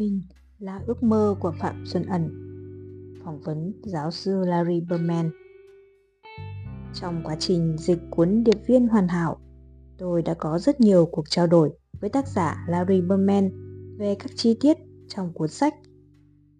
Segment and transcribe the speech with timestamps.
[0.00, 0.22] bình
[0.58, 2.30] là ước mơ của Phạm Xuân Ẩn.
[3.24, 5.30] Phỏng vấn giáo sư Larry Berman.
[6.94, 9.40] Trong quá trình dịch cuốn Điệp viên hoàn hảo,
[9.98, 13.50] tôi đã có rất nhiều cuộc trao đổi với tác giả Larry Berman
[13.98, 14.76] về các chi tiết
[15.08, 15.74] trong cuốn sách.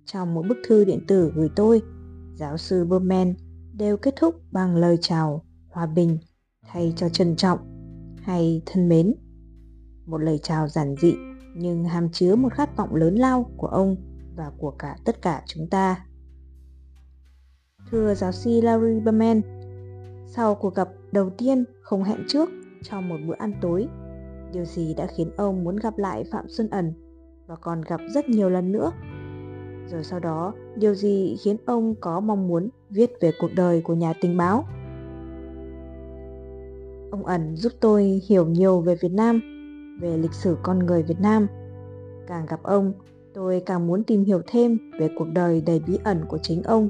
[0.05, 1.83] Trong một bức thư điện tử gửi tôi,
[2.35, 3.35] giáo sư Berman
[3.73, 6.19] đều kết thúc bằng lời chào hòa bình
[6.67, 7.59] thay cho trân trọng
[8.23, 9.15] hay thân mến.
[10.07, 11.15] Một lời chào giản dị
[11.55, 13.97] nhưng hàm chứa một khát vọng lớn lao của ông
[14.37, 16.07] và của cả tất cả chúng ta.
[17.91, 19.41] Thưa giáo sư Larry Berman,
[20.27, 22.51] sau cuộc gặp đầu tiên không hẹn trước
[22.83, 23.89] trong một bữa ăn tối,
[24.53, 26.93] điều gì đã khiến ông muốn gặp lại Phạm Xuân Ẩn
[27.47, 28.93] và còn gặp rất nhiều lần nữa?
[29.91, 33.95] Rồi sau đó, điều gì khiến ông có mong muốn viết về cuộc đời của
[33.95, 34.65] nhà tình báo?
[37.11, 39.60] Ông Ẩn giúp tôi hiểu nhiều về Việt Nam
[40.01, 41.47] về lịch sử con người Việt Nam.
[42.27, 42.93] Càng gặp ông,
[43.35, 46.89] tôi càng muốn tìm hiểu thêm về cuộc đời đầy bí ẩn của chính ông.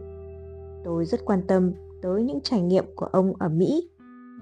[0.85, 3.91] Tôi rất quan tâm tới những trải nghiệm của ông ở Mỹ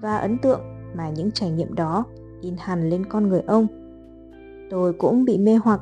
[0.01, 0.61] và ấn tượng
[0.95, 2.05] mà những trải nghiệm đó
[2.41, 3.67] in hẳn lên con người ông.
[4.69, 5.81] Tôi cũng bị mê hoặc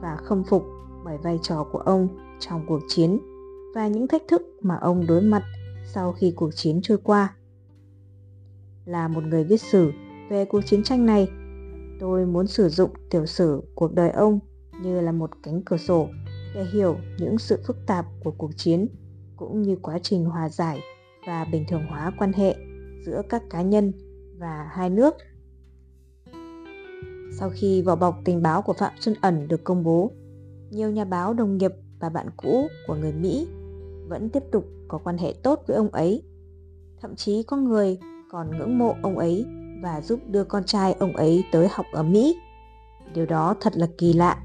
[0.00, 0.64] và khâm phục
[1.04, 2.08] bởi vai trò của ông
[2.38, 3.18] trong cuộc chiến
[3.74, 5.42] và những thách thức mà ông đối mặt
[5.94, 7.34] sau khi cuộc chiến trôi qua.
[8.84, 9.92] Là một người viết sử
[10.30, 11.28] về cuộc chiến tranh này,
[11.98, 14.38] Tôi muốn sử dụng tiểu sử cuộc đời ông
[14.82, 16.08] như là một cánh cửa sổ
[16.54, 18.88] để hiểu những sự phức tạp của cuộc chiến
[19.36, 20.80] cũng như quá trình hòa giải
[21.26, 22.56] và bình thường hóa quan hệ
[23.06, 23.92] giữa các cá nhân
[24.38, 25.14] và hai nước.
[27.38, 30.10] Sau khi vỏ bọc tình báo của Phạm Xuân Ẩn được công bố,
[30.70, 33.48] nhiều nhà báo đồng nghiệp và bạn cũ của người Mỹ
[34.08, 36.22] vẫn tiếp tục có quan hệ tốt với ông ấy.
[37.00, 37.98] Thậm chí có người
[38.30, 39.46] còn ngưỡng mộ ông ấy
[39.82, 42.36] và giúp đưa con trai ông ấy tới học ở Mỹ.
[43.14, 44.42] Điều đó thật là kỳ lạ,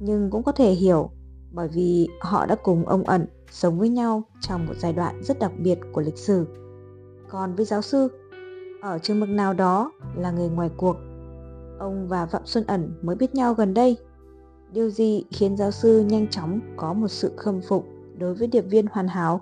[0.00, 1.10] nhưng cũng có thể hiểu
[1.52, 5.38] bởi vì họ đã cùng ông ẩn sống với nhau trong một giai đoạn rất
[5.38, 6.46] đặc biệt của lịch sử.
[7.28, 8.08] Còn với giáo sư,
[8.82, 10.96] ở trường mực nào đó là người ngoài cuộc,
[11.78, 13.96] ông và Phạm Xuân Ẩn mới biết nhau gần đây.
[14.72, 17.86] Điều gì khiến giáo sư nhanh chóng có một sự khâm phục
[18.18, 19.40] đối với điệp viên hoàn hảo?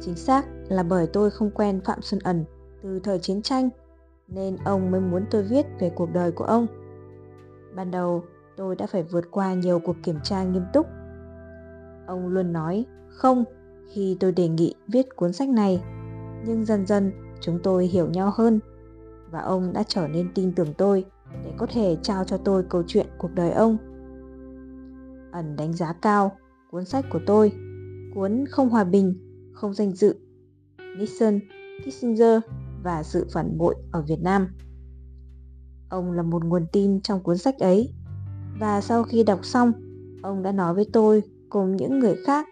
[0.00, 2.44] Chính xác là bởi tôi không quen Phạm Xuân Ẩn
[2.82, 3.70] từ thời chiến tranh,
[4.28, 6.66] nên ông mới muốn tôi viết về cuộc đời của ông.
[7.74, 8.24] Ban đầu,
[8.56, 10.86] tôi đã phải vượt qua nhiều cuộc kiểm tra nghiêm túc.
[12.06, 13.44] Ông luôn nói không
[13.92, 15.82] khi tôi đề nghị viết cuốn sách này,
[16.46, 18.60] nhưng dần dần chúng tôi hiểu nhau hơn
[19.30, 21.04] và ông đã trở nên tin tưởng tôi
[21.44, 23.76] để có thể trao cho tôi câu chuyện cuộc đời ông.
[25.32, 26.32] Ẩn đánh giá cao
[26.70, 27.52] cuốn sách của tôi,
[28.14, 29.14] cuốn Không Hòa Bình,
[29.52, 30.14] Không Danh Dự
[30.98, 31.40] Nixon,
[31.84, 32.40] Kissinger
[32.82, 34.48] và sự phản bội ở Việt Nam.
[35.88, 37.94] Ông là một nguồn tin trong cuốn sách ấy
[38.58, 39.72] và sau khi đọc xong,
[40.22, 42.48] ông đã nói với tôi cùng những người khác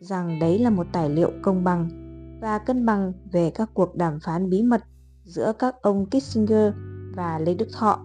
[0.00, 1.88] rằng đấy là một tài liệu công bằng
[2.40, 4.82] và cân bằng về các cuộc đàm phán bí mật
[5.24, 6.72] giữa các ông Kissinger
[7.14, 8.04] và Lê Đức Thọ.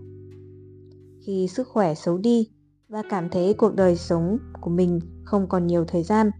[1.25, 2.49] Khi sức khỏe xấu đi
[2.87, 6.31] và cảm thấy cuộc đời sống của mình không còn nhiều thời gian,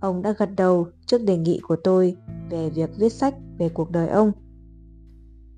[0.00, 2.16] Ông đã gật đầu trước đề nghị của tôi
[2.50, 4.32] về việc viết sách về cuộc đời ông.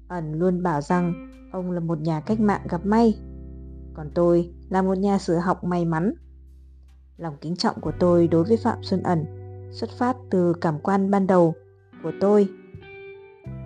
[0.09, 3.19] Ẩn luôn bảo rằng ông là một nhà cách mạng gặp may,
[3.95, 6.15] còn tôi là một nhà sử học may mắn.
[7.17, 9.25] Lòng kính trọng của tôi đối với Phạm Xuân Ẩn
[9.73, 11.55] xuất phát từ cảm quan ban đầu
[12.03, 12.49] của tôi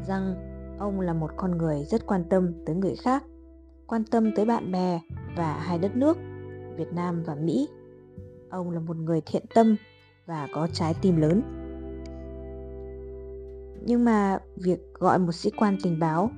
[0.07, 0.35] rằng
[0.79, 3.25] ông là một con người rất quan tâm tới người khác,
[3.87, 5.01] quan tâm tới bạn bè
[5.37, 6.17] và hai đất nước,
[6.77, 7.69] Việt Nam và Mỹ.
[8.51, 9.77] Ông là một người thiện tâm
[10.27, 11.43] và có trái tim lớn.
[13.87, 16.31] Nhưng mà việc gọi một sĩ quan tình báo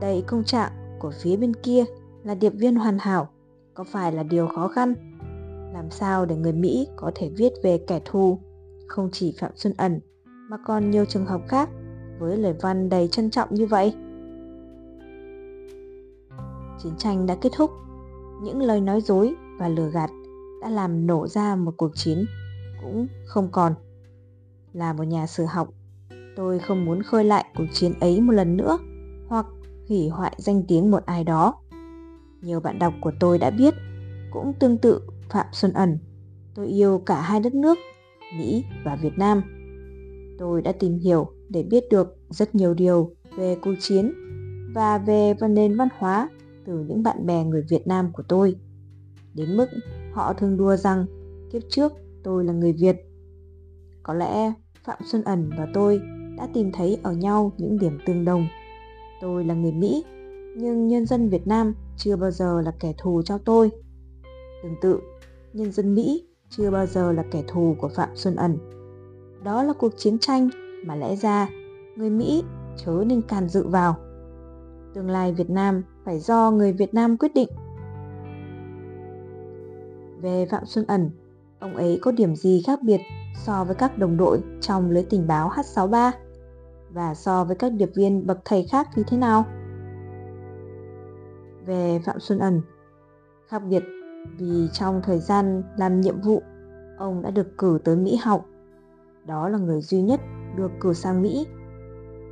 [0.00, 1.84] đầy công trạng của phía bên kia
[2.24, 3.28] là điệp viên hoàn hảo
[3.74, 4.94] có phải là điều khó khăn?
[5.74, 8.38] Làm sao để người Mỹ có thể viết về kẻ thù
[8.86, 11.68] không chỉ Phạm Xuân Ẩn mà còn nhiều trường hợp khác
[12.18, 13.94] với lời văn đầy trân trọng như vậy?
[16.82, 17.70] Chiến tranh đã kết thúc,
[18.42, 20.10] những lời nói dối và lừa gạt
[20.62, 22.24] đã làm nổ ra một cuộc chiến
[22.82, 23.74] cũng không còn.
[24.72, 25.68] Là một nhà sử học,
[26.36, 28.78] tôi không muốn khơi lại cuộc chiến ấy một lần nữa
[29.28, 29.46] hoặc
[29.88, 31.54] hủy hoại danh tiếng một ai đó.
[32.42, 33.74] Nhiều bạn đọc của tôi đã biết,
[34.32, 35.00] cũng tương tự
[35.30, 35.98] Phạm Xuân Ẩn.
[36.54, 37.78] Tôi yêu cả hai đất nước,
[38.38, 39.42] Mỹ và Việt Nam.
[40.38, 44.12] Tôi đã tìm hiểu để biết được rất nhiều điều về cuộc chiến
[44.74, 46.28] và về văn nền văn hóa
[46.66, 48.54] từ những bạn bè người Việt Nam của tôi.
[49.34, 49.66] Đến mức
[50.12, 51.06] họ thường đùa rằng
[51.52, 51.92] kiếp trước
[52.26, 52.96] tôi là người Việt.
[54.02, 54.52] Có lẽ
[54.84, 56.00] Phạm Xuân Ẩn và tôi
[56.36, 58.46] đã tìm thấy ở nhau những điểm tương đồng.
[59.20, 60.04] Tôi là người Mỹ,
[60.56, 63.70] nhưng nhân dân Việt Nam chưa bao giờ là kẻ thù cho tôi.
[64.62, 65.00] Tương tự,
[65.52, 68.58] nhân dân Mỹ chưa bao giờ là kẻ thù của Phạm Xuân Ẩn.
[69.44, 70.48] Đó là cuộc chiến tranh
[70.86, 71.48] mà lẽ ra
[71.96, 72.42] người Mỹ
[72.76, 73.96] chớ nên can dự vào.
[74.94, 77.48] Tương lai Việt Nam phải do người Việt Nam quyết định.
[80.20, 81.10] Về Phạm Xuân Ẩn,
[81.66, 83.00] ông ấy có điểm gì khác biệt
[83.34, 86.12] so với các đồng đội trong lưới tình báo H63
[86.90, 89.44] và so với các điệp viên bậc thầy khác như thế nào?
[91.66, 92.60] Về Phạm Xuân Ẩn,
[93.48, 93.82] khác biệt
[94.38, 96.42] vì trong thời gian làm nhiệm vụ,
[96.98, 98.46] ông đã được cử tới Mỹ học.
[99.26, 100.20] Đó là người duy nhất
[100.56, 101.46] được cử sang Mỹ.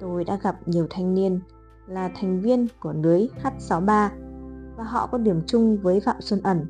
[0.00, 1.40] Tôi đã gặp nhiều thanh niên
[1.86, 4.08] là thành viên của lưới H63
[4.76, 6.66] và họ có điểm chung với Phạm Xuân Ẩn,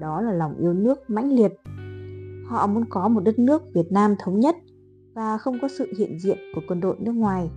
[0.00, 1.52] đó là lòng yêu nước mãnh liệt.
[2.48, 4.56] Họ muốn có một đất nước Việt Nam thống nhất
[5.14, 7.50] và không có sự hiện diện của quân đội nước ngoài.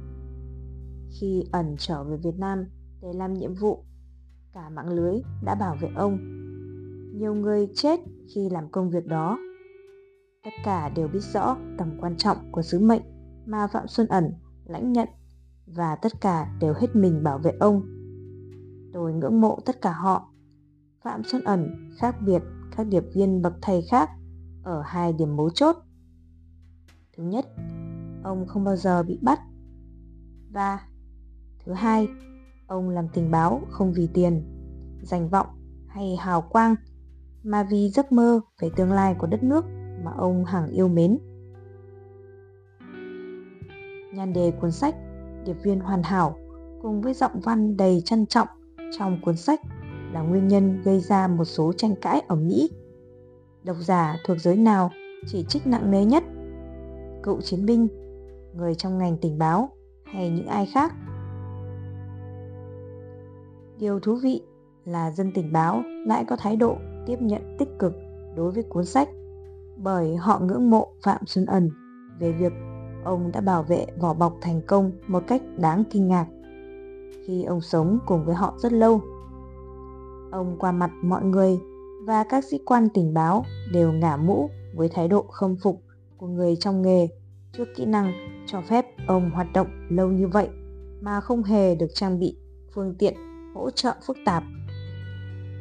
[1.20, 2.66] Khi Ẩn trở về Việt Nam
[3.02, 3.84] để làm nhiệm vụ,
[4.54, 6.18] cả mạng lưới đã bảo vệ ông.
[7.20, 8.00] Nhiều người chết
[8.34, 9.38] khi làm công việc đó.
[10.44, 13.02] Tất cả đều biết rõ tầm quan trọng của sứ mệnh
[13.46, 14.34] mà Phạm Xuân Ẩn
[14.66, 15.08] lãnh nhận
[15.66, 17.82] và tất cả đều hết mình bảo vệ ông.
[18.94, 20.30] Tôi ngưỡng mộ tất cả họ.
[21.04, 22.42] Phạm Xuân Ẩn khác biệt
[22.78, 24.10] các điệp viên bậc thầy khác
[24.64, 25.76] ở hai điểm mấu chốt.
[27.18, 27.46] Thứ nhất,
[28.24, 29.40] ông không bao giờ bị bắt.
[30.52, 30.80] Và
[31.66, 32.08] thứ hai,
[32.68, 34.44] ông làm tình báo không vì tiền,
[35.02, 35.48] danh vọng
[35.88, 36.76] hay hào quang
[37.44, 39.66] mà vì giấc mơ về tương lai của đất nước
[40.04, 41.18] mà ông hằng yêu mến.
[44.14, 44.96] Nhan đề cuốn sách
[45.46, 46.38] điệp viên hoàn hảo
[46.82, 48.48] cùng với giọng văn đầy trân trọng
[48.98, 49.62] trong cuốn sách
[50.14, 52.70] là nguyên nhân gây ra một số tranh cãi ở Mỹ.
[53.64, 54.92] Độc giả thuộc giới nào
[55.28, 56.24] chỉ trích nặng nề nhất?
[57.24, 57.88] Cựu chiến binh,
[58.56, 59.70] người trong ngành tình báo
[60.04, 60.94] hay những ai khác?
[63.80, 64.42] Điều thú vị
[64.86, 67.94] là dân tình báo lại có thái độ tiếp nhận tích cực
[68.36, 69.10] đối với cuốn sách
[69.78, 71.70] bởi họ ngưỡng mộ Phạm Xuân Ẩn
[72.20, 72.54] về việc
[73.04, 76.26] ông đã bảo vệ vỏ bọc thành công một cách đáng kinh ngạc
[77.26, 79.02] khi ông sống cùng với họ rất lâu.
[80.32, 81.60] Ông qua mặt mọi người
[82.10, 85.84] và các sĩ quan tình báo đều ngả mũ với thái độ khâm phục
[86.18, 87.08] của người trong nghề
[87.58, 88.14] trước kỹ năng
[88.48, 90.50] cho phép ông hoạt động lâu như vậy
[91.02, 92.38] mà không hề được trang bị
[92.74, 93.14] phương tiện
[93.56, 94.44] hỗ trợ phức tạp.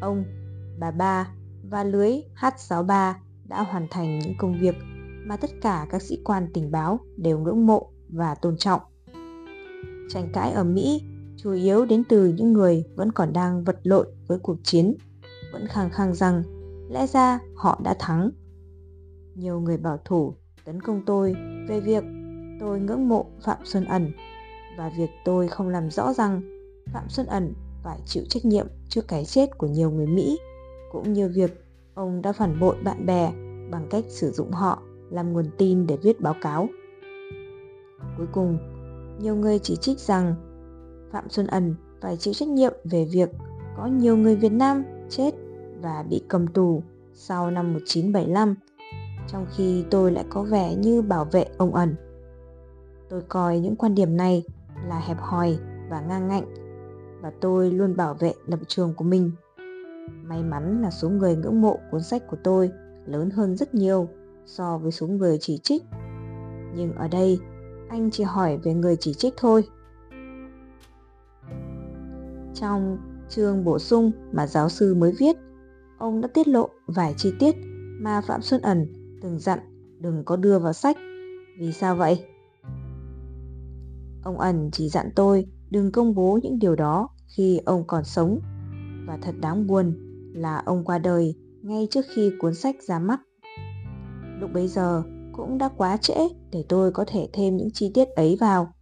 [0.00, 0.24] Ông,
[0.78, 1.28] bà ba
[1.70, 3.12] và lưới H63
[3.44, 4.74] đã hoàn thành những công việc
[5.26, 8.80] mà tất cả các sĩ quan tình báo đều ngưỡng mộ và tôn trọng.
[10.10, 11.02] Tranh cãi ở Mỹ
[11.36, 14.94] chủ yếu đến từ những người vẫn còn đang vật lộn với cuộc chiến,
[15.52, 16.42] vẫn khăng khăng rằng
[16.90, 18.30] lẽ ra họ đã thắng.
[19.34, 20.34] Nhiều người bảo thủ
[20.64, 21.34] tấn công tôi
[21.68, 22.04] về việc
[22.60, 24.12] tôi ngưỡng mộ Phạm Xuân Ẩn
[24.78, 26.40] và việc tôi không làm rõ rằng
[26.92, 30.38] Phạm Xuân Ẩn phải chịu trách nhiệm trước cái chết của nhiều người Mỹ,
[30.92, 33.32] cũng như việc ông đã phản bội bạn bè
[33.70, 36.68] bằng cách sử dụng họ làm nguồn tin để viết báo cáo.
[38.16, 38.58] Cuối cùng,
[39.20, 40.34] nhiều người chỉ trích rằng
[41.12, 43.30] Phạm Xuân Ẩn phải chịu trách nhiệm về việc
[43.76, 45.34] có nhiều người Việt Nam chết
[45.82, 46.82] và bị cầm tù
[47.14, 48.54] sau năm 1975,
[49.28, 51.94] trong khi tôi lại có vẻ như bảo vệ ông Ẩn.
[53.08, 54.44] Tôi coi những quan điểm này
[54.88, 55.58] là hẹp hòi
[55.90, 56.54] và ngang ngạnh
[57.22, 59.30] và tôi luôn bảo vệ lập trường của mình.
[60.24, 62.70] May mắn là số người ngưỡng mộ cuốn sách của tôi
[63.06, 64.08] lớn hơn rất nhiều
[64.46, 65.82] so với số người chỉ trích.
[66.74, 67.38] Nhưng ở đây,
[67.88, 69.64] anh chỉ hỏi về người chỉ trích thôi.
[72.54, 75.36] Trong chương bổ sung mà giáo sư mới viết,
[75.98, 77.56] ông đã tiết lộ vài chi tiết
[78.00, 78.86] mà Phạm Xuân Ẩn
[79.22, 79.58] từng dặn
[80.00, 80.96] đừng có đưa vào sách.
[81.58, 82.24] Vì sao vậy?
[84.22, 88.40] Ông Ẩn chỉ dặn tôi đừng công bố những điều đó khi ông còn sống.
[89.06, 89.94] Và thật đáng buồn
[90.34, 93.20] là ông qua đời ngay trước khi cuốn sách ra mắt.
[94.40, 98.08] Lúc bấy giờ cũng đã quá trễ để tôi có thể thêm những chi tiết
[98.08, 98.72] ấy vào.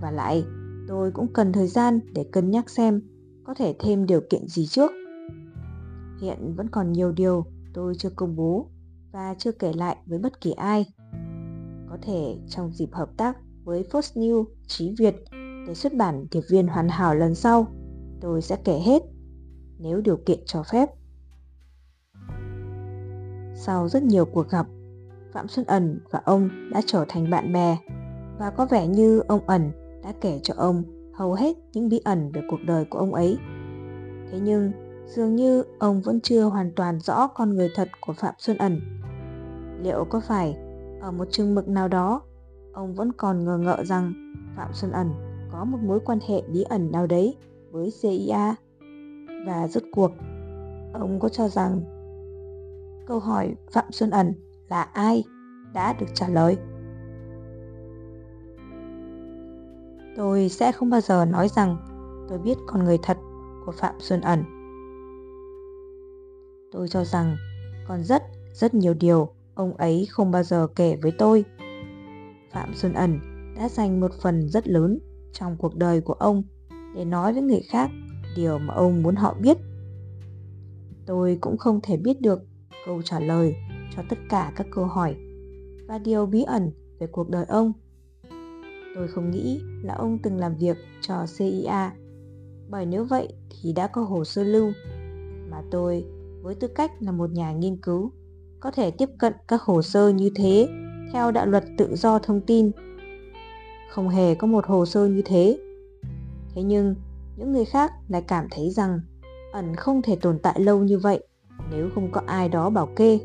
[0.00, 0.44] Và lại,
[0.88, 3.00] tôi cũng cần thời gian để cân nhắc xem
[3.44, 4.90] có thể thêm điều kiện gì trước.
[6.20, 8.68] Hiện vẫn còn nhiều điều tôi chưa công bố
[9.12, 10.86] và chưa kể lại với bất kỳ ai.
[11.90, 15.14] Có thể trong dịp hợp tác với First New Chí Việt
[15.66, 17.66] để xuất bản điệp viên hoàn hảo lần sau,
[18.20, 19.02] tôi sẽ kể hết
[19.78, 20.88] nếu điều kiện cho phép.
[23.54, 24.66] Sau rất nhiều cuộc gặp,
[25.32, 27.78] Phạm Xuân Ẩn và ông đã trở thành bạn bè
[28.38, 29.70] và có vẻ như ông Ẩn
[30.02, 30.82] đã kể cho ông
[31.14, 33.38] hầu hết những bí ẩn về cuộc đời của ông ấy.
[34.30, 34.72] Thế nhưng,
[35.06, 38.80] dường như ông vẫn chưa hoàn toàn rõ con người thật của Phạm Xuân Ẩn.
[39.82, 40.56] Liệu có phải
[41.00, 42.22] ở một chừng mực nào đó,
[42.72, 44.12] ông vẫn còn ngờ ngợ rằng
[44.56, 45.10] Phạm Xuân Ẩn
[45.52, 47.36] có một mối quan hệ bí ẩn nào đấy
[47.70, 48.54] với CIA?
[49.46, 50.10] Và rốt cuộc,
[50.92, 51.80] ông có cho rằng
[53.06, 54.34] câu hỏi Phạm Xuân Ẩn
[54.68, 55.24] là ai
[55.74, 56.56] đã được trả lời.
[60.16, 61.76] Tôi sẽ không bao giờ nói rằng
[62.28, 63.18] tôi biết con người thật
[63.66, 64.44] của Phạm Xuân Ẩn.
[66.72, 67.36] Tôi cho rằng
[67.88, 71.44] còn rất rất nhiều điều ông ấy không bao giờ kể với tôi.
[72.52, 73.20] Phạm Xuân Ẩn
[73.56, 74.98] đã dành một phần rất lớn
[75.32, 76.42] trong cuộc đời của ông
[76.94, 77.90] để nói với người khác
[78.36, 79.56] điều mà ông muốn họ biết.
[81.06, 82.40] Tôi cũng không thể biết được
[82.86, 83.54] câu trả lời
[83.96, 85.16] cho tất cả các câu hỏi
[85.88, 87.72] và điều bí ẩn về cuộc đời ông.
[88.94, 91.90] Tôi không nghĩ là ông từng làm việc cho CIA,
[92.68, 94.72] bởi nếu vậy thì đã có hồ sơ lưu
[95.50, 96.04] mà tôi
[96.42, 98.12] với tư cách là một nhà nghiên cứu
[98.60, 100.68] có thể tiếp cận các hồ sơ như thế
[101.12, 102.70] theo đạo luật tự do thông tin.
[103.90, 105.58] Không hề có một hồ sơ như thế.
[106.54, 106.94] Thế nhưng,
[107.36, 109.00] những người khác lại cảm thấy rằng
[109.52, 111.26] ẩn không thể tồn tại lâu như vậy
[111.70, 113.18] nếu không có ai đó bảo kê.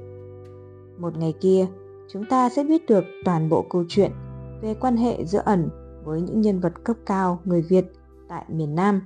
[0.98, 1.68] Một ngày kia,
[2.14, 4.12] chúng ta sẽ biết được toàn bộ câu chuyện
[4.62, 5.70] về quan hệ giữa ẩn
[6.04, 7.86] với những nhân vật cấp cao người Việt
[8.28, 9.01] tại miền Nam.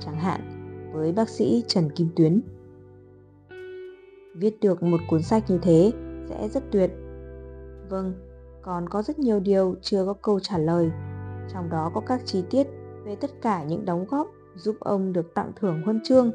[0.00, 0.40] Chẳng hạn
[0.94, 2.40] với bác sĩ Trần Kim Tuyến.
[4.34, 5.92] Viết được một cuốn sách như thế
[6.28, 6.90] sẽ rất tuyệt.
[7.90, 8.14] Vâng,
[8.62, 10.90] còn có rất nhiều điều chưa có câu trả lời,
[11.52, 12.66] trong đó có các chi tiết
[13.04, 16.30] về tất cả những đóng góp giúp ông được tặng thưởng huân chương.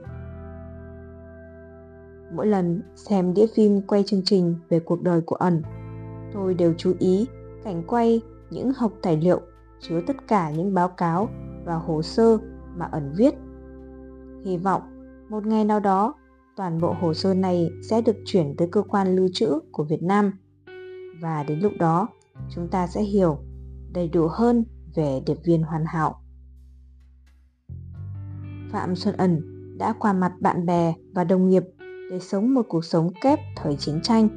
[2.33, 5.61] Mỗi lần xem đĩa phim quay chương trình về cuộc đời của ẩn,
[6.33, 7.27] tôi đều chú ý
[7.63, 9.41] cảnh quay những hộp tài liệu
[9.79, 11.29] chứa tất cả những báo cáo
[11.65, 12.37] và hồ sơ
[12.77, 13.33] mà ẩn viết.
[14.45, 14.81] Hy vọng
[15.29, 16.13] một ngày nào đó
[16.55, 20.03] toàn bộ hồ sơ này sẽ được chuyển tới cơ quan lưu trữ của Việt
[20.03, 20.33] Nam.
[21.21, 22.07] Và đến lúc đó,
[22.49, 23.37] chúng ta sẽ hiểu
[23.93, 26.21] đầy đủ hơn về điệp viên hoàn hảo.
[28.71, 29.41] Phạm Xuân Ẩn
[29.77, 31.63] đã qua mặt bạn bè và đồng nghiệp
[32.11, 34.29] để sống một cuộc sống kép thời chiến tranh.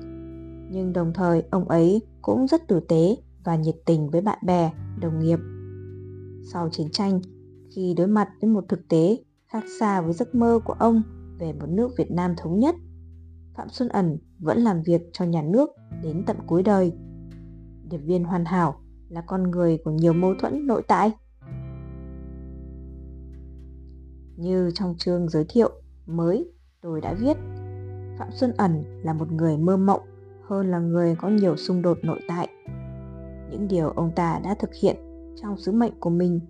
[0.70, 4.72] Nhưng đồng thời ông ấy cũng rất tử tế và nhiệt tình với bạn bè,
[5.00, 5.38] đồng nghiệp.
[6.52, 7.20] Sau chiến tranh,
[7.74, 11.02] khi đối mặt với một thực tế khác xa với giấc mơ của ông
[11.38, 12.74] về một nước Việt Nam thống nhất,
[13.54, 15.70] Phạm Xuân Ẩn vẫn làm việc cho nhà nước
[16.02, 16.92] đến tận cuối đời.
[17.90, 21.10] Điệp viên hoàn hảo là con người của nhiều mâu thuẫn nội tại.
[24.36, 25.70] Như trong chương giới thiệu
[26.06, 26.50] mới
[26.80, 27.36] tôi đã viết,
[28.18, 30.00] Phạm Xuân Ẩn là một người mơ mộng
[30.52, 32.48] hơn là người có nhiều xung đột nội tại.
[33.50, 34.96] Những điều ông ta đã thực hiện
[35.42, 36.40] trong sứ mệnh của mình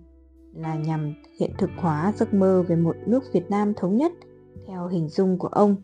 [0.53, 4.11] là nhằm hiện thực hóa giấc mơ về một nước Việt Nam thống nhất
[4.67, 5.75] theo hình dung của ông.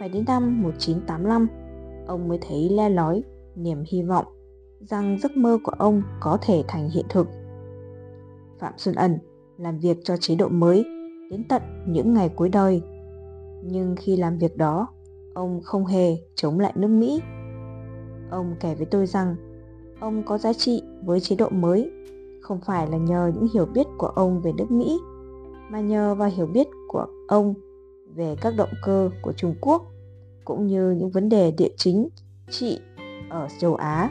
[0.00, 1.46] Phải đến năm 1985,
[2.06, 3.22] ông mới thấy le lói
[3.56, 4.26] niềm hy vọng
[4.80, 7.28] rằng giấc mơ của ông có thể thành hiện thực.
[8.58, 9.18] Phạm Xuân Ẩn
[9.58, 10.84] làm việc cho chế độ mới
[11.30, 12.82] đến tận những ngày cuối đời.
[13.64, 14.88] Nhưng khi làm việc đó,
[15.34, 17.22] ông không hề chống lại nước Mỹ.
[18.30, 19.36] Ông kể với tôi rằng,
[20.00, 21.90] ông có giá trị với chế độ mới,
[22.40, 24.98] không phải là nhờ những hiểu biết của ông về nước Mỹ,
[25.70, 27.54] mà nhờ vào hiểu biết của ông
[28.14, 29.82] về các động cơ của Trung Quốc,
[30.44, 32.08] cũng như những vấn đề địa chính
[32.50, 32.80] trị
[33.30, 34.10] ở châu Á.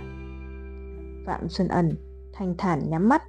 [1.25, 1.95] Phạm Xuân Ẩn
[2.33, 3.23] thanh thản nhắm mắt,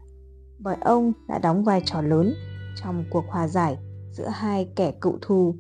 [0.59, 2.35] bởi ông đã đóng vai trò lớn
[2.77, 3.79] trong cuộc hòa giải
[4.11, 5.55] giữa hai kẻ cựu thù.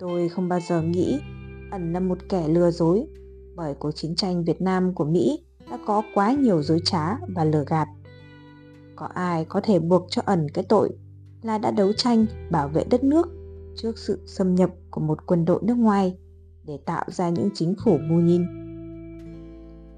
[0.00, 1.20] Tôi không bao giờ nghĩ
[1.70, 3.06] Ẩn là một kẻ lừa dối,
[3.56, 7.44] bởi cuộc chiến tranh Việt Nam của Mỹ đã có quá nhiều dối trá và
[7.44, 7.88] lừa gạt.
[8.96, 10.90] Có ai có thể buộc cho Ẩn cái tội
[11.42, 13.28] là đã đấu tranh, bảo vệ đất nước
[13.76, 16.18] trước sự xâm nhập của một quân đội nước ngoài
[16.64, 18.42] để tạo ra những chính phủ mù nhìn.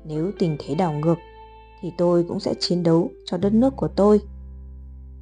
[0.04, 1.18] Nếu tình thế đảo ngược,
[1.80, 4.20] thì tôi cũng sẽ chiến đấu cho đất nước của tôi.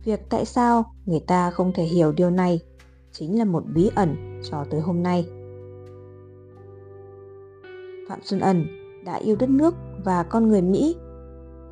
[0.04, 2.60] Việc tại sao người ta không thể hiểu điều này
[3.12, 5.29] chính là một bí ẩn cho tới hôm nay.
[8.09, 8.67] Phạm Xuân Ẩn
[9.05, 9.75] đã yêu đất nước
[10.05, 10.97] và con người Mỹ,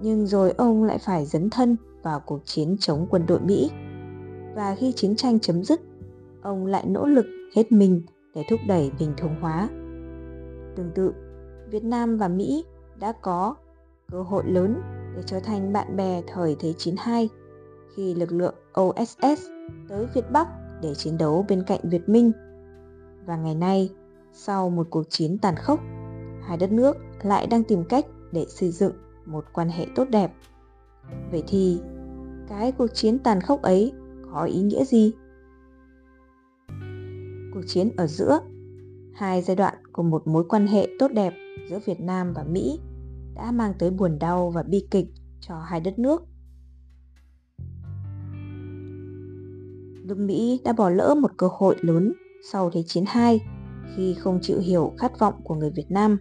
[0.00, 3.70] nhưng rồi ông lại phải dấn thân vào cuộc chiến chống quân đội Mỹ.
[4.54, 5.80] Và khi chiến tranh chấm dứt,
[6.42, 8.02] ông lại nỗ lực hết mình
[8.34, 9.68] để thúc đẩy bình thường hóa.
[10.76, 11.12] Tương tự,
[11.70, 12.64] Việt Nam và Mỹ
[13.00, 13.54] đã có
[14.12, 14.80] cơ hội lớn
[15.16, 17.28] để trở thành bạn bè thời Thế chiến II
[17.96, 19.48] khi lực lượng OSS
[19.88, 20.48] tới Việt Bắc
[20.82, 22.32] để chiến đấu bên cạnh Việt Minh.
[23.26, 23.90] Và ngày nay,
[24.32, 25.80] sau một cuộc chiến tàn khốc,
[26.42, 28.92] hai đất nước lại đang tìm cách để xây dựng
[29.26, 30.32] một quan hệ tốt đẹp.
[31.30, 31.80] Vậy thì,
[32.48, 33.92] cái cuộc chiến tàn khốc ấy
[34.32, 35.12] có ý nghĩa gì?
[37.54, 38.40] Cuộc chiến ở giữa
[39.14, 41.34] hai giai đoạn của một mối quan hệ tốt đẹp
[41.70, 42.80] giữa Việt Nam và Mỹ
[43.34, 45.06] đã mang tới buồn đau và bi kịch
[45.40, 46.22] cho hai đất nước.
[50.08, 52.12] Nước Mỹ đã bỏ lỡ một cơ hội lớn
[52.52, 53.40] sau Thế chiến II
[53.96, 56.18] khi không chịu hiểu khát vọng của người Việt Nam.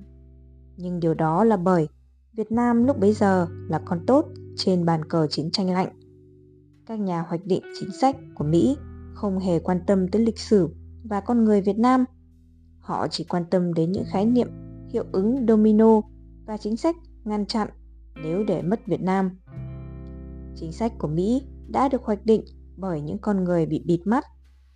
[0.77, 1.88] Nhưng điều đó là bởi
[2.34, 4.25] Việt Nam lúc bấy giờ là con tốt
[4.56, 6.00] trên bàn cờ chiến tranh lạnh.
[6.86, 8.77] Các nhà hoạch định chính sách của Mỹ
[9.13, 10.70] không hề quan tâm tới lịch sử
[11.03, 12.06] và con người Việt Nam.
[12.79, 14.48] Họ chỉ quan tâm đến những khái niệm
[14.94, 16.01] hiệu ứng domino
[16.46, 17.67] và chính sách ngăn chặn
[18.24, 19.29] nếu để mất Việt Nam.
[20.56, 22.44] Chính sách của Mỹ đã được hoạch định
[22.77, 24.25] bởi những con người bị bịt mắt,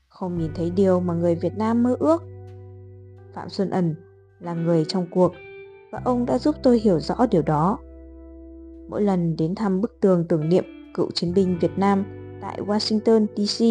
[0.07, 2.23] không nhìn thấy điều mà người Việt Nam mơ ước.
[3.33, 3.95] Phạm Xuân Ẩn
[4.39, 5.33] là người trong cuộc
[5.91, 7.77] và ông đã giúp tôi hiểu rõ điều đó.
[8.89, 12.03] Mỗi lần đến thăm bức tường tưởng niệm cựu chiến binh Việt Nam
[12.41, 13.65] tại Washington DC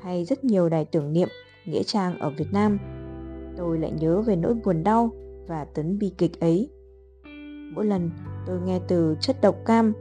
[0.00, 1.28] hay rất nhiều đài tưởng niệm
[1.64, 2.78] nghĩa trang ở Việt Nam,
[3.56, 5.10] tôi lại nhớ về nỗi buồn đau
[5.46, 6.70] và tấn bi kịch ấy.
[7.74, 8.10] Mỗi lần
[8.46, 9.92] tôi nghe từ chất độc cam,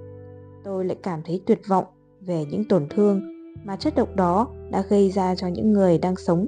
[0.63, 1.85] tôi lại cảm thấy tuyệt vọng
[2.21, 3.35] về những tổn thương
[3.65, 6.48] mà chất độc đó đã gây ra cho những người đang sống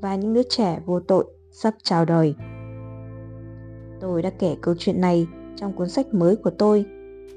[0.00, 2.34] và những đứa trẻ vô tội sắp chào đời.
[4.00, 6.84] Tôi đã kể câu chuyện này trong cuốn sách mới của tôi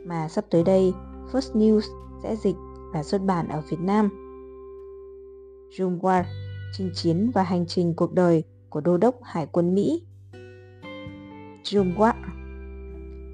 [0.05, 0.93] mà sắp tới đây
[1.31, 1.81] First News
[2.23, 2.55] sẽ dịch
[2.93, 4.09] và xuất bản ở Việt Nam.
[5.77, 6.23] Jumwar,
[6.77, 10.03] chinh chiến và hành trình cuộc đời của Đô đốc Hải quân Mỹ.
[11.63, 12.13] Jumwar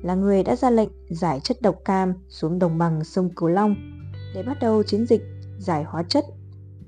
[0.03, 3.75] là người đã ra lệnh giải chất độc cam xuống đồng bằng sông Cửu Long
[4.35, 5.21] để bắt đầu chiến dịch
[5.63, 6.25] giải hóa chất.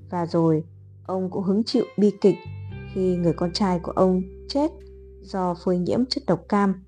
[0.10, 0.64] Và rồi,
[1.06, 2.36] ông cũng hứng chịu bi kịch
[2.94, 4.72] khi người con trai của ông chết
[5.22, 6.84] do phơi nhiễm chất độc cam.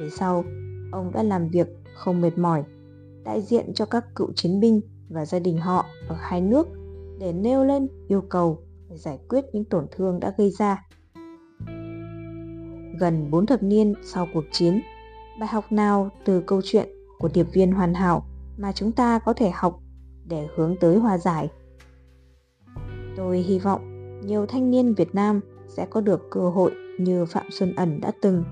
[0.00, 0.44] Về sau,
[0.92, 2.62] ông đã làm việc không mệt mỏi,
[3.24, 6.66] đại diện cho các cựu chiến binh và gia đình họ ở hai nước
[7.20, 10.86] để nêu lên yêu cầu để giải quyết những tổn thương đã gây ra.
[12.98, 14.80] Gần 4 thập niên sau cuộc chiến,
[15.40, 18.26] bài học nào từ câu chuyện của điệp viên hoàn hảo
[18.58, 19.80] mà chúng ta có thể học
[20.30, 21.50] để hướng tới hòa giải?
[23.16, 23.80] Tôi hy vọng
[24.26, 28.12] nhiều thanh niên Việt Nam sẽ có được cơ hội như Phạm Xuân Ẩn đã
[28.22, 28.44] từng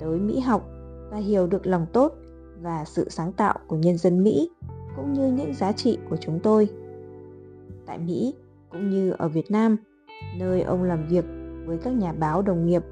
[0.00, 0.68] tới Mỹ học
[1.10, 2.12] và hiểu được lòng tốt
[2.62, 4.50] và sự sáng tạo của nhân dân Mỹ
[4.96, 6.68] cũng như những giá trị của chúng tôi.
[7.86, 8.34] Tại Mỹ
[8.70, 9.76] cũng như ở Việt Nam,
[10.38, 11.24] nơi ông làm việc
[11.66, 12.82] với các nhà báo đồng nghiệp,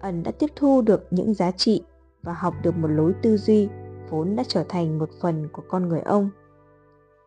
[0.00, 1.82] Ẩn đã tiếp thu được những giá trị
[2.22, 3.68] và học được một lối tư duy
[4.10, 6.30] vốn đã trở thành một phần của con người ông.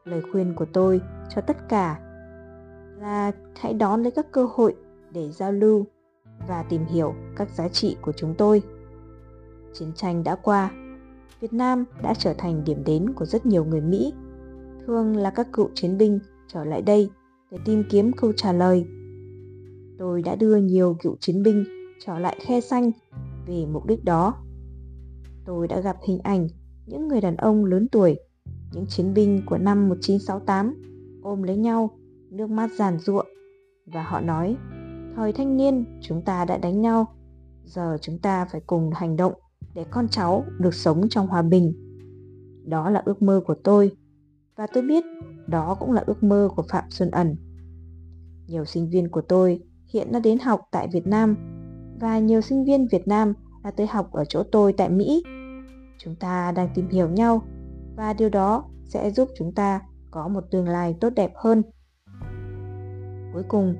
[0.06, 2.00] Lời khuyên của tôi cho tất cả
[3.00, 4.76] là hãy đón lấy các cơ hội
[5.12, 5.86] để giao lưu
[6.48, 8.62] và tìm hiểu các giá trị của chúng tôi.
[9.74, 10.72] Chiến tranh đã qua,
[11.40, 14.14] Việt Nam đã trở thành điểm đến của rất nhiều người Mỹ,
[14.86, 17.10] thường là các cựu chiến binh trở lại đây
[17.52, 18.86] để tìm kiếm câu trả lời.
[20.00, 21.66] Tôi đã đưa nhiều cựu chiến binh
[22.06, 22.92] trở lại khe xanh
[23.46, 24.44] vì mục đích đó.
[25.46, 26.48] Tôi đã gặp hình ảnh
[26.86, 28.20] những người đàn ông lớn tuổi,
[28.76, 31.90] những chiến binh của năm 1968 ôm lấy nhau,
[32.30, 33.28] nước mắt giàn ruộng
[33.86, 34.58] và họ nói
[35.16, 37.16] Thời thanh niên chúng ta đã đánh nhau,
[37.64, 39.34] giờ chúng ta phải cùng hành động
[39.74, 41.74] để con cháu được sống trong hòa bình.
[42.66, 43.92] Đó là ước mơ của tôi
[44.56, 45.04] và tôi biết
[45.48, 47.36] đó cũng là ước mơ của Phạm Xuân Ẩn.
[48.48, 49.60] Nhiều sinh viên của tôi
[49.94, 51.36] hiện đã đến học tại Việt Nam
[52.00, 53.34] và nhiều sinh viên Việt Nam
[53.64, 55.24] đã tới học ở chỗ tôi tại Mỹ.
[55.98, 57.42] Chúng ta đang tìm hiểu nhau
[57.96, 59.82] và điều đó sẽ giúp chúng ta
[60.12, 61.64] có một tương lai tốt đẹp hơn.
[63.34, 63.76] Cuối cùng,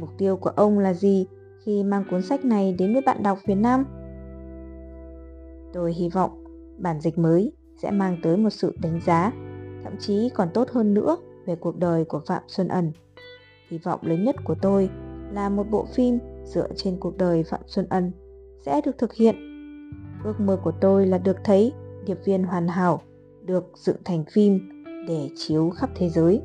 [0.00, 1.26] Mục tiêu của ông là gì
[1.64, 3.84] khi mang cuốn sách này đến với bạn đọc Việt Nam?
[5.72, 6.44] Tôi hy vọng
[6.78, 9.32] bản dịch mới sẽ mang tới một sự đánh giá,
[9.84, 12.92] thậm chí còn tốt hơn nữa về cuộc đời của Phạm Xuân Ẩn.
[13.68, 14.90] Hy vọng lớn nhất của tôi
[15.32, 18.12] là một bộ phim dựa trên cuộc đời Phạm Xuân Ân
[18.66, 19.36] sẽ được thực hiện.
[20.24, 21.72] Ước mơ của tôi là được thấy
[22.06, 23.00] điệp viên hoàn hảo
[23.50, 24.60] được dựng thành phim
[25.08, 26.40] để chiếu khắp thế giới.